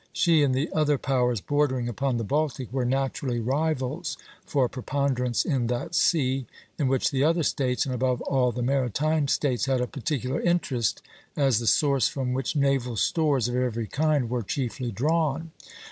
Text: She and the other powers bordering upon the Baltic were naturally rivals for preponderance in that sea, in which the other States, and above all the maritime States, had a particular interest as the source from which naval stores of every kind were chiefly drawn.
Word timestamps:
She 0.13 0.41
and 0.41 0.55
the 0.55 0.67
other 0.73 0.97
powers 0.97 1.41
bordering 1.41 1.87
upon 1.87 2.17
the 2.17 2.23
Baltic 2.23 2.73
were 2.73 2.85
naturally 2.85 3.39
rivals 3.39 4.17
for 4.43 4.67
preponderance 4.67 5.45
in 5.45 5.67
that 5.67 5.93
sea, 5.93 6.47
in 6.79 6.87
which 6.87 7.11
the 7.11 7.23
other 7.23 7.43
States, 7.43 7.85
and 7.85 7.93
above 7.93 8.19
all 8.23 8.51
the 8.51 8.63
maritime 8.63 9.27
States, 9.27 9.65
had 9.65 9.79
a 9.79 9.85
particular 9.85 10.41
interest 10.41 11.03
as 11.37 11.59
the 11.59 11.67
source 11.67 12.07
from 12.07 12.33
which 12.33 12.55
naval 12.55 12.95
stores 12.95 13.47
of 13.47 13.55
every 13.55 13.85
kind 13.85 14.27
were 14.27 14.41
chiefly 14.41 14.91
drawn. 14.91 15.51